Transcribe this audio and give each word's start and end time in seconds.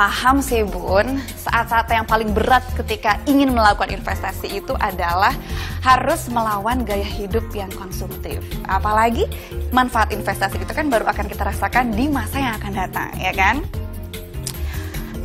Paham 0.00 0.40
sih 0.40 0.64
Bun, 0.64 1.20
saat-saat 1.36 1.84
yang 1.92 2.08
paling 2.08 2.32
berat 2.32 2.64
ketika 2.72 3.20
ingin 3.28 3.52
melakukan 3.52 3.92
investasi 3.92 4.64
itu 4.64 4.72
adalah 4.80 5.36
harus 5.84 6.24
melawan 6.32 6.88
gaya 6.88 7.04
hidup 7.04 7.44
yang 7.52 7.68
konsumtif. 7.76 8.40
Apalagi 8.64 9.28
manfaat 9.76 10.08
investasi 10.16 10.56
itu 10.56 10.72
kan 10.72 10.88
baru 10.88 11.04
akan 11.04 11.28
kita 11.28 11.44
rasakan 11.44 11.92
di 11.92 12.08
masa 12.08 12.40
yang 12.40 12.56
akan 12.56 12.72
datang, 12.72 13.12
ya 13.20 13.28
kan? 13.36 13.60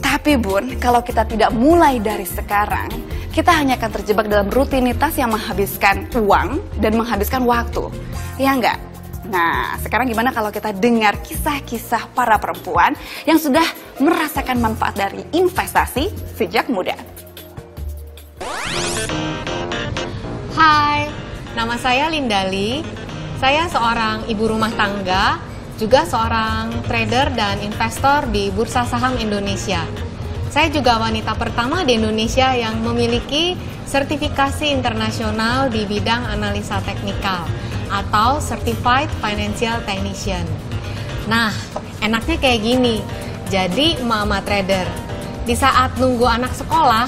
Tapi 0.04 0.36
Bun, 0.36 0.76
kalau 0.76 1.00
kita 1.00 1.24
tidak 1.24 1.56
mulai 1.56 2.04
dari 2.04 2.28
sekarang, 2.28 2.92
kita 3.32 3.56
hanya 3.56 3.80
akan 3.80 3.96
terjebak 3.96 4.28
dalam 4.28 4.52
rutinitas 4.52 5.16
yang 5.16 5.32
menghabiskan 5.32 6.04
uang 6.20 6.60
dan 6.84 7.00
menghabiskan 7.00 7.48
waktu. 7.48 7.88
Ya 8.36 8.52
enggak? 8.52 8.76
Nah, 9.26 9.74
sekarang 9.82 10.06
gimana 10.06 10.30
kalau 10.30 10.54
kita 10.54 10.70
dengar 10.70 11.18
kisah-kisah 11.26 12.14
para 12.14 12.38
perempuan 12.38 12.94
yang 13.26 13.42
sudah 13.42 13.66
merasakan 13.98 14.62
manfaat 14.62 14.94
dari 14.94 15.26
investasi 15.34 16.14
sejak 16.38 16.70
muda? 16.70 16.94
Hai, 20.54 21.10
nama 21.58 21.76
saya 21.82 22.08
Lindali. 22.14 22.86
Saya 23.42 23.68
seorang 23.68 24.30
ibu 24.32 24.48
rumah 24.48 24.72
tangga, 24.78 25.42
juga 25.76 26.08
seorang 26.08 26.72
trader 26.88 27.36
dan 27.36 27.60
investor 27.60 28.30
di 28.32 28.48
Bursa 28.54 28.88
Saham 28.88 29.20
Indonesia. 29.20 29.84
Saya 30.48 30.72
juga 30.72 30.96
wanita 31.02 31.36
pertama 31.36 31.84
di 31.84 32.00
Indonesia 32.00 32.56
yang 32.56 32.80
memiliki 32.80 33.60
sertifikasi 33.84 34.72
internasional 34.72 35.68
di 35.68 35.84
bidang 35.84 36.32
analisa 36.32 36.80
teknikal 36.88 37.44
atau 38.04 38.44
Certified 38.44 39.08
Financial 39.24 39.80
Technician. 39.88 40.44
Nah, 41.32 41.56
enaknya 42.04 42.36
kayak 42.38 42.62
gini. 42.62 43.00
Jadi, 43.48 44.02
mama 44.04 44.42
trader, 44.42 44.84
di 45.46 45.54
saat 45.54 45.94
nunggu 46.02 46.26
anak 46.26 46.52
sekolah, 46.52 47.06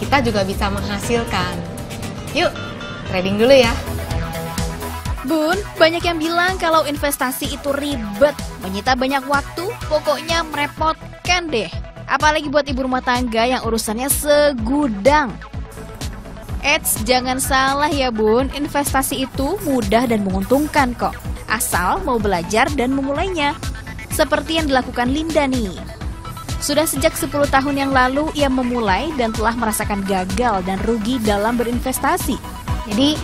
kita 0.00 0.24
juga 0.24 0.42
bisa 0.42 0.72
menghasilkan. 0.72 1.54
Yuk, 2.32 2.52
trading 3.12 3.36
dulu 3.36 3.52
ya. 3.52 3.72
Bun, 5.26 5.58
banyak 5.74 6.06
yang 6.06 6.18
bilang 6.22 6.54
kalau 6.56 6.86
investasi 6.86 7.58
itu 7.58 7.74
ribet, 7.74 8.36
menyita 8.62 8.94
banyak 8.94 9.26
waktu, 9.26 9.68
pokoknya 9.90 10.46
merepotkan 10.48 11.50
deh. 11.50 11.66
Apalagi 12.06 12.46
buat 12.46 12.62
ibu 12.70 12.86
rumah 12.86 13.02
tangga 13.02 13.42
yang 13.42 13.66
urusannya 13.66 14.06
segudang. 14.06 15.34
Eits, 16.64 17.02
jangan 17.04 17.36
salah 17.36 17.90
ya 17.92 18.08
bun, 18.08 18.48
investasi 18.54 19.28
itu 19.28 19.60
mudah 19.64 20.08
dan 20.08 20.24
menguntungkan 20.24 20.96
kok. 20.96 21.16
Asal 21.46 22.02
mau 22.02 22.16
belajar 22.16 22.68
dan 22.74 22.92
memulainya. 22.96 23.56
Seperti 24.12 24.56
yang 24.60 24.66
dilakukan 24.70 25.12
Linda 25.12 25.44
nih. 25.44 25.76
Sudah 26.56 26.88
sejak 26.88 27.12
10 27.12 27.52
tahun 27.52 27.76
yang 27.76 27.92
lalu 27.92 28.32
ia 28.32 28.48
memulai 28.48 29.12
dan 29.20 29.30
telah 29.30 29.52
merasakan 29.54 30.00
gagal 30.08 30.64
dan 30.64 30.80
rugi 30.88 31.20
dalam 31.20 31.60
berinvestasi. 31.60 32.40
Jadi 32.88 33.14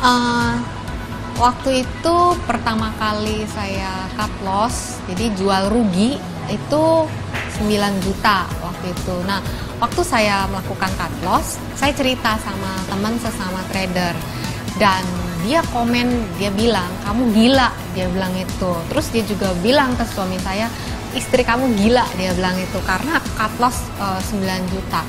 uh, 0.00 0.54
waktu 1.42 1.82
itu 1.82 2.16
pertama 2.46 2.94
kali 2.96 3.42
saya 3.50 4.06
cut 4.14 4.32
loss, 4.46 5.02
jadi 5.10 5.34
jual 5.34 5.68
rugi 5.74 6.16
itu 6.46 6.84
9 7.58 8.04
juta 8.06 8.46
waktu 8.62 8.86
itu. 8.94 9.16
Nah, 9.26 9.42
waktu 9.80 10.02
saya 10.02 10.48
melakukan 10.48 10.88
cut 10.96 11.12
loss, 11.24 11.60
saya 11.76 11.92
cerita 11.92 12.40
sama 12.40 12.70
teman 12.88 13.14
sesama 13.20 13.60
trader 13.72 14.14
dan 14.80 15.04
dia 15.44 15.62
komen, 15.70 16.08
dia 16.40 16.50
bilang 16.50 16.88
kamu 17.06 17.30
gila, 17.30 17.70
dia 17.94 18.10
bilang 18.10 18.34
itu. 18.34 18.72
Terus 18.90 19.06
dia 19.14 19.22
juga 19.22 19.54
bilang 19.62 19.94
ke 19.94 20.04
suami 20.08 20.40
saya, 20.42 20.66
istri 21.14 21.46
kamu 21.46 21.70
gila, 21.78 22.02
dia 22.18 22.34
bilang 22.34 22.56
itu 22.58 22.78
karena 22.82 23.20
cut 23.38 23.52
loss 23.62 23.86
uh, 24.02 24.18
eh, 24.18 24.66
9 24.66 24.74
juta. 24.74 25.00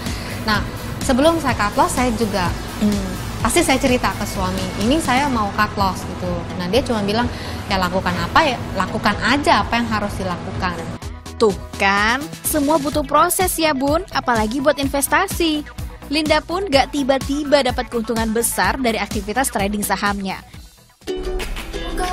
Nah, 0.45 0.61
sebelum 1.01 1.41
saya 1.41 1.55
cut 1.57 1.73
loss 1.73 1.97
saya 1.97 2.13
juga 2.13 2.51
hmm, 2.84 3.41
pasti 3.41 3.66
saya 3.66 3.81
cerita 3.81 4.13
ke 4.13 4.25
suami, 4.29 4.61
ini 4.85 5.01
saya 5.01 5.25
mau 5.31 5.49
cut 5.57 5.73
loss 5.79 6.05
gitu. 6.05 6.31
Nah, 6.61 6.69
dia 6.69 6.85
cuma 6.85 7.01
bilang 7.01 7.25
ya 7.66 7.81
lakukan 7.81 8.13
apa 8.13 8.39
ya, 8.45 8.57
lakukan 8.78 9.16
aja 9.23 9.66
apa 9.66 9.73
yang 9.79 9.88
harus 9.89 10.13
dilakukan. 10.22 11.06
Tuh 11.38 11.53
kan, 11.78 12.18
semua 12.42 12.81
butuh 12.81 13.06
proses 13.06 13.53
ya 13.62 13.70
bun, 13.70 14.02
apalagi 14.09 14.58
buat 14.58 14.81
investasi. 14.81 15.62
Linda 16.09 16.42
pun 16.42 16.66
gak 16.66 16.90
tiba-tiba 16.98 17.62
dapat 17.62 17.94
keuntungan 17.94 18.34
besar 18.34 18.74
dari 18.81 18.98
aktivitas 18.98 19.53
trading 19.53 19.86
sahamnya. 19.86 20.42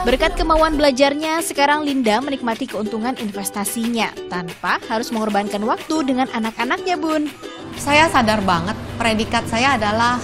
Berkat 0.05 0.37
kemauan 0.37 0.77
belajarnya, 0.77 1.41
sekarang 1.41 1.89
Linda 1.89 2.21
menikmati 2.21 2.69
keuntungan 2.69 3.17
investasinya 3.17 4.13
tanpa 4.29 4.77
harus 4.93 5.09
mengorbankan 5.09 5.65
waktu 5.65 6.05
dengan 6.05 6.29
anak-anaknya, 6.29 7.01
Bun. 7.01 7.33
Saya 7.81 8.13
sadar 8.13 8.45
banget 8.45 8.77
predikat 9.01 9.49
saya 9.49 9.81
adalah 9.81 10.21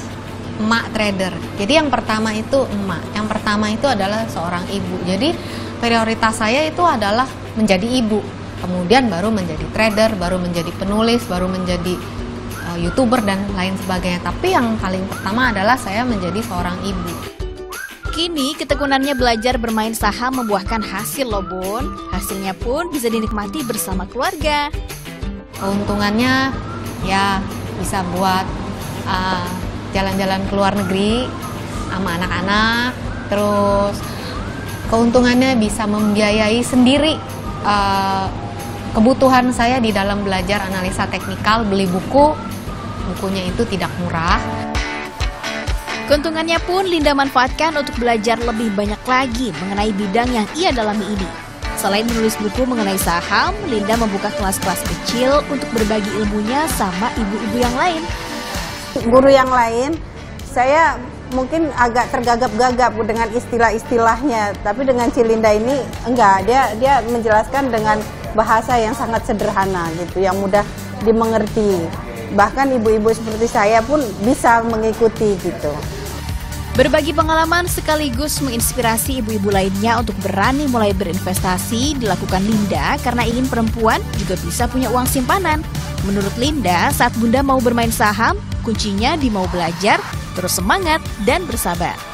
emak 0.60 0.92
trader. 0.92 1.32
Jadi 1.56 1.72
yang 1.72 1.88
pertama 1.88 2.36
itu 2.36 2.68
emak, 2.68 3.00
yang 3.16 3.24
pertama 3.24 3.72
itu 3.72 3.88
adalah 3.88 4.28
seorang 4.28 4.68
ibu. 4.68 4.96
Jadi 5.08 5.32
prioritas 5.80 6.36
saya 6.36 6.68
itu 6.68 6.84
adalah 6.84 7.24
menjadi 7.56 7.88
ibu 8.04 8.39
kemudian 8.60 9.08
baru 9.08 9.32
menjadi 9.32 9.64
trader, 9.72 10.14
baru 10.20 10.36
menjadi 10.36 10.70
penulis, 10.76 11.24
baru 11.26 11.48
menjadi 11.48 11.96
uh, 12.70 12.78
youtuber 12.78 13.18
dan 13.24 13.40
lain 13.56 13.74
sebagainya. 13.84 14.20
Tapi 14.22 14.52
yang 14.54 14.76
paling 14.78 15.02
pertama 15.08 15.50
adalah 15.50 15.74
saya 15.80 16.04
menjadi 16.06 16.38
seorang 16.44 16.76
ibu. 16.84 17.12
Kini 18.10 18.58
ketekunannya 18.58 19.14
belajar 19.14 19.56
bermain 19.56 19.94
saham 19.94 20.42
membuahkan 20.42 20.82
hasil 20.82 21.30
loh 21.30 21.46
bun. 21.46 21.88
Hasilnya 22.10 22.52
pun 22.58 22.90
bisa 22.90 23.06
dinikmati 23.06 23.62
bersama 23.64 24.04
keluarga. 24.04 24.68
Keuntungannya 25.56 26.52
ya 27.06 27.38
bisa 27.78 28.04
buat 28.12 28.44
uh, 29.06 29.48
jalan-jalan 29.96 30.42
uh, 30.42 30.46
ke 30.50 30.52
luar 30.52 30.72
negeri 30.74 31.30
sama 31.88 32.18
anak-anak. 32.18 32.90
Terus 33.30 33.96
keuntungannya 34.90 35.54
bisa 35.54 35.86
membiayai 35.86 36.60
sendiri 36.66 37.14
uh, 37.62 38.26
kebutuhan 38.90 39.54
saya 39.54 39.78
di 39.78 39.94
dalam 39.94 40.26
belajar 40.26 40.66
analisa 40.66 41.06
teknikal 41.06 41.62
beli 41.66 41.86
buku 41.86 42.34
bukunya 43.14 43.46
itu 43.50 43.62
tidak 43.66 43.90
murah 44.02 44.38
Keuntungannya 46.10 46.58
pun 46.66 46.90
Linda 46.90 47.14
manfaatkan 47.14 47.70
untuk 47.78 47.94
belajar 48.02 48.34
lebih 48.42 48.74
banyak 48.74 48.98
lagi 49.06 49.54
mengenai 49.62 49.94
bidang 49.94 50.26
yang 50.34 50.42
ia 50.58 50.74
dalami 50.74 51.06
ini. 51.06 51.28
Selain 51.78 52.02
menulis 52.02 52.34
buku 52.34 52.66
mengenai 52.66 52.98
saham, 52.98 53.54
Linda 53.70 53.94
membuka 53.94 54.26
kelas-kelas 54.34 54.82
kecil 54.82 55.38
untuk 55.46 55.70
berbagi 55.70 56.10
ilmunya 56.18 56.66
sama 56.74 57.14
ibu-ibu 57.14 57.62
yang 57.62 57.74
lain. 57.78 58.02
Guru 59.06 59.30
yang 59.30 59.54
lain, 59.54 59.94
saya 60.50 60.98
mungkin 61.30 61.70
agak 61.78 62.10
tergagap-gagap 62.10 62.90
dengan 63.06 63.30
istilah-istilahnya, 63.30 64.58
tapi 64.66 64.82
dengan 64.82 65.14
Cilinda 65.14 65.54
ini 65.54 65.78
enggak, 66.10 66.42
dia 66.42 66.74
dia 66.74 67.06
menjelaskan 67.06 67.70
dengan 67.70 68.02
bahasa 68.32 68.78
yang 68.78 68.94
sangat 68.94 69.26
sederhana 69.26 69.90
gitu, 69.98 70.22
yang 70.22 70.36
mudah 70.38 70.62
dimengerti. 71.02 71.86
Bahkan 72.34 72.78
ibu-ibu 72.78 73.10
seperti 73.10 73.50
saya 73.50 73.82
pun 73.82 73.98
bisa 74.22 74.62
mengikuti 74.62 75.34
gitu. 75.42 75.74
Berbagi 76.78 77.10
pengalaman 77.10 77.66
sekaligus 77.66 78.38
menginspirasi 78.40 79.20
ibu-ibu 79.20 79.50
lainnya 79.50 79.98
untuk 79.98 80.14
berani 80.22 80.70
mulai 80.70 80.94
berinvestasi 80.94 81.98
dilakukan 81.98 82.40
Linda 82.46 82.94
karena 83.02 83.26
ingin 83.26 83.50
perempuan 83.50 83.98
juga 84.16 84.38
bisa 84.38 84.70
punya 84.70 84.86
uang 84.88 85.04
simpanan. 85.04 85.66
Menurut 86.06 86.32
Linda, 86.38 86.88
saat 86.94 87.12
Bunda 87.18 87.42
mau 87.42 87.58
bermain 87.58 87.90
saham, 87.92 88.38
kuncinya 88.62 89.18
di 89.18 89.28
mau 89.28 89.44
belajar, 89.50 89.98
terus 90.38 90.56
semangat, 90.56 91.02
dan 91.26 91.44
bersabar. 91.44 92.09